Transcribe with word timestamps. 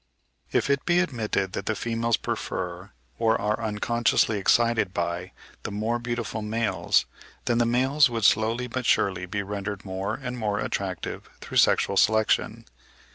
If 0.51 0.71
it 0.71 0.83
be 0.83 0.97
admitted 0.99 1.53
that 1.53 1.67
the 1.67 1.75
females 1.75 2.17
prefer, 2.17 2.89
or 3.19 3.39
are 3.39 3.61
unconsciously 3.61 4.39
excited 4.39 4.95
by 4.95 5.31
the 5.61 5.69
more 5.69 5.99
beautiful 5.99 6.41
males, 6.41 7.05
then 7.45 7.59
the 7.59 7.67
males 7.67 8.09
would 8.09 8.25
slowly 8.25 8.65
but 8.65 8.87
surely 8.87 9.27
be 9.27 9.43
rendered 9.43 9.85
more 9.85 10.15
and 10.15 10.39
more 10.39 10.57
attractive 10.57 11.29
through 11.39 11.57
sexual 11.57 11.97
selection. 11.97 12.65